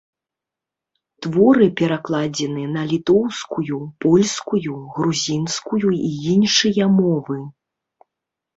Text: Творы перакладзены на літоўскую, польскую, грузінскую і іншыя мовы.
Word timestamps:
Творы 1.25 1.67
перакладзены 1.81 2.63
на 2.79 2.83
літоўскую, 2.95 3.77
польскую, 4.07 4.73
грузінскую 4.97 5.87
і 6.11 6.13
іншыя 6.35 6.83
мовы. 6.99 7.37